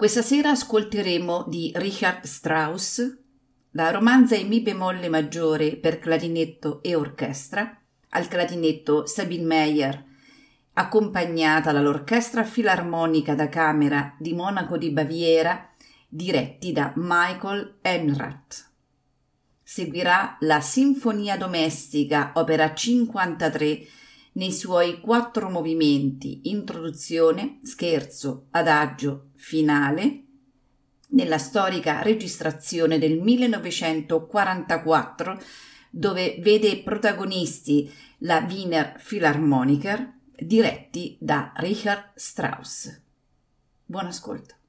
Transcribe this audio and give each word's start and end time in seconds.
Questa 0.00 0.22
sera 0.22 0.52
ascolteremo 0.52 1.44
di 1.46 1.72
Richard 1.74 2.24
Strauss 2.24 3.18
la 3.72 3.90
romanza 3.90 4.34
in 4.34 4.48
Mi 4.48 4.62
bemolle 4.62 5.10
maggiore 5.10 5.76
per 5.76 5.98
clarinetto 5.98 6.82
e 6.82 6.94
orchestra, 6.94 7.78
al 8.08 8.26
clarinetto 8.26 9.04
Sabine 9.04 9.44
Meyer, 9.44 10.02
accompagnata 10.72 11.70
dall'Orchestra 11.70 12.44
Filarmonica 12.44 13.34
da 13.34 13.50
Camera 13.50 14.14
di 14.18 14.32
Monaco 14.32 14.78
di 14.78 14.88
Baviera, 14.90 15.68
diretti 16.08 16.72
da 16.72 16.94
Michael 16.96 17.80
Enrath. 17.82 18.70
Seguirà 19.62 20.38
la 20.40 20.62
Sinfonia 20.62 21.36
domestica, 21.36 22.32
opera 22.36 22.72
53, 22.72 23.86
nei 24.32 24.52
suoi 24.52 25.00
quattro 25.00 25.50
movimenti 25.50 26.42
introduzione, 26.44 27.58
scherzo, 27.62 28.46
adagio, 28.50 29.30
finale, 29.34 30.24
nella 31.10 31.38
storica 31.38 32.02
registrazione 32.02 32.98
del 32.98 33.20
1944 33.20 35.40
dove 35.90 36.38
vede 36.40 36.82
protagonisti 36.82 37.92
la 38.18 38.44
Wiener 38.48 39.00
Philharmoniker 39.04 40.12
diretti 40.36 41.16
da 41.20 41.52
Richard 41.56 42.12
Strauss. 42.14 43.00
Buon 43.84 44.06
ascolto. 44.06 44.59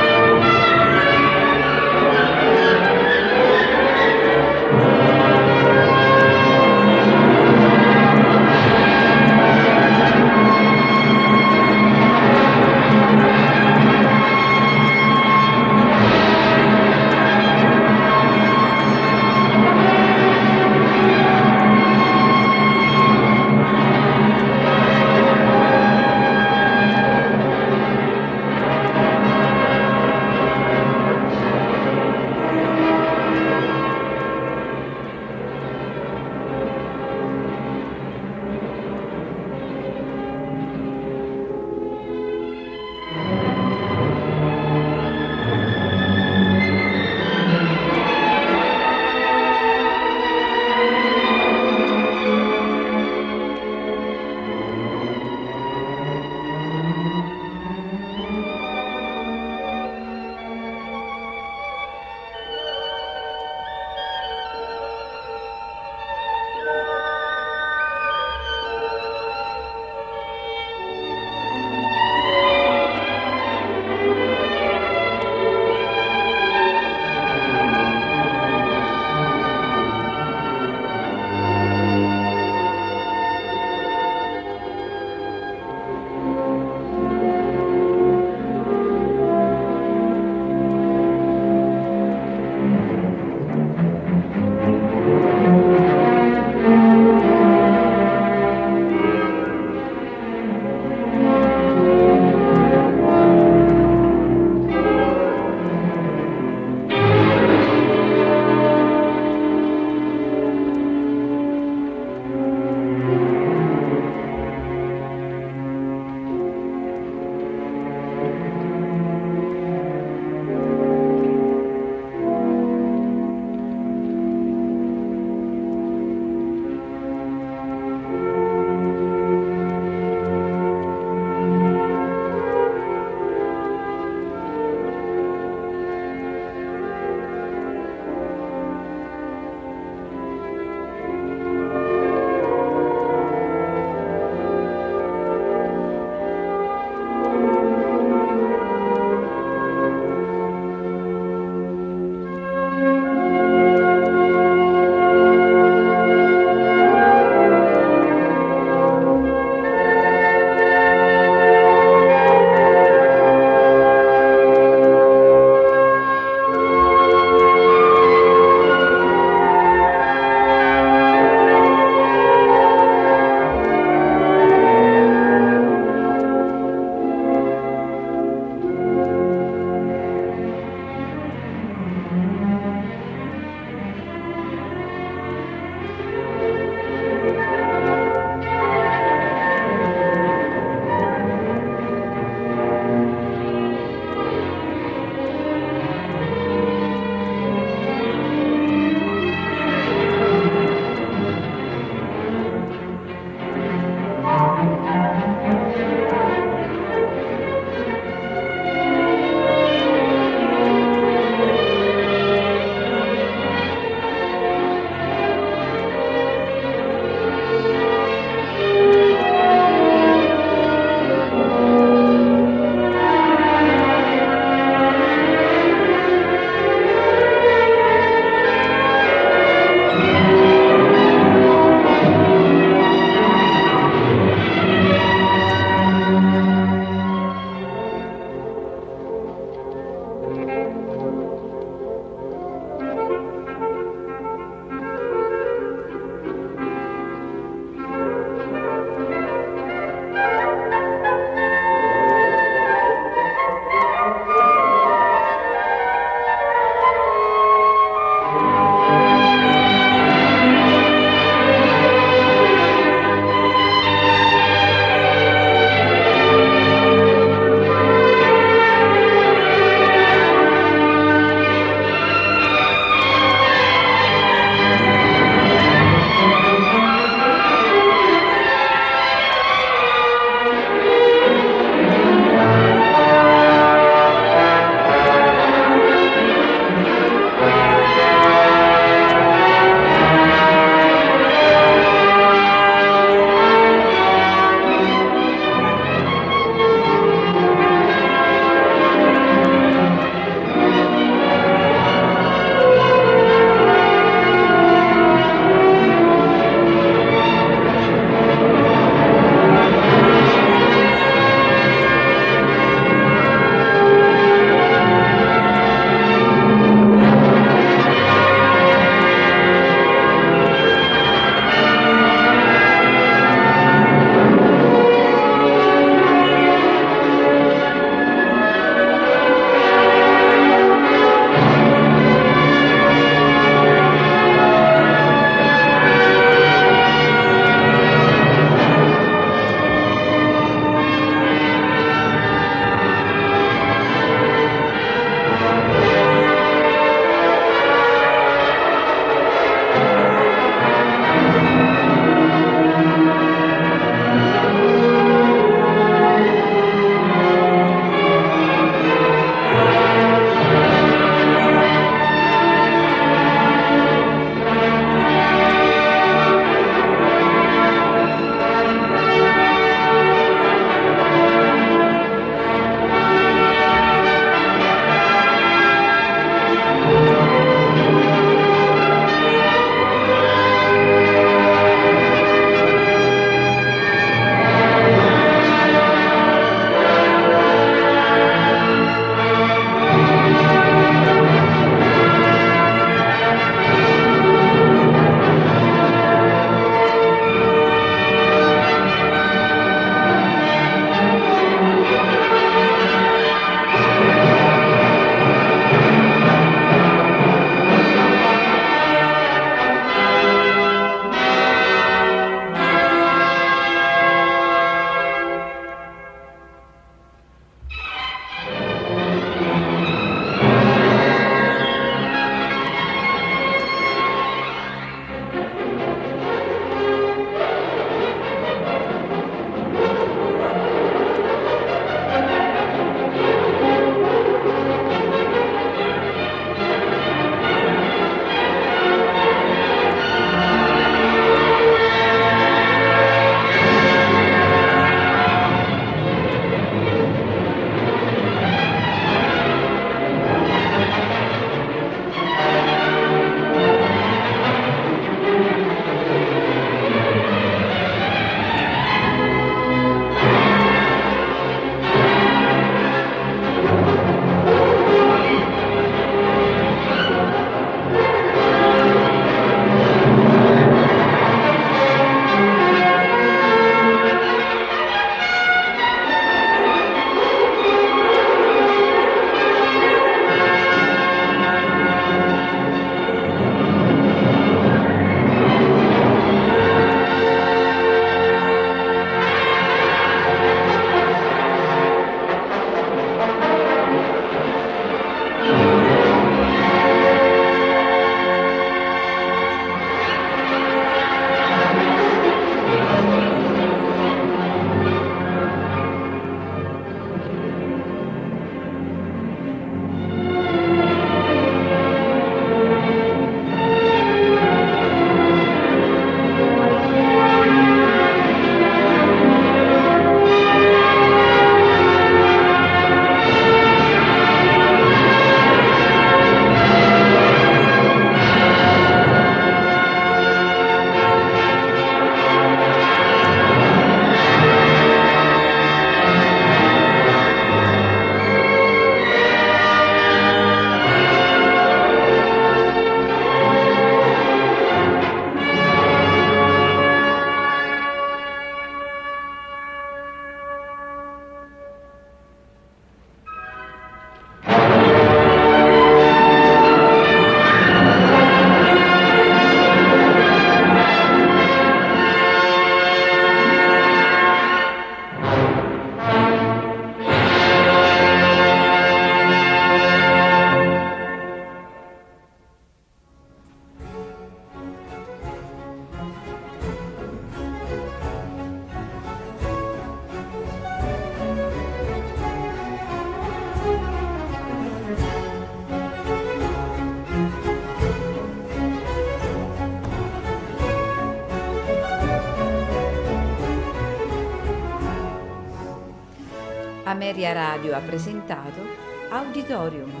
Radio 597.33 597.75
ha 597.75 597.79
presentato 597.79 598.61
Auditorium 599.09 600.00